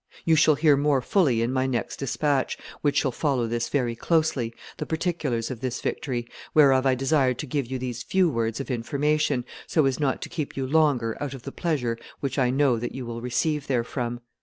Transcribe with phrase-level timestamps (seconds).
[0.25, 4.51] You shall hear more fully in my next despatch, which shall follow this very closely,
[4.77, 8.71] the particulars of this victory, whereof I desired to give you these few words of
[8.71, 12.77] information, so as not to keep you longer out of the pleasure which I know
[12.77, 14.21] that you will receive therefrom.